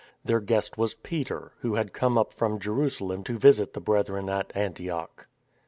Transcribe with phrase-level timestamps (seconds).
[0.25, 4.31] Their guest was Peter, who had come up from Jerusa lem to visit the Brethren
[4.31, 5.27] at Antioch.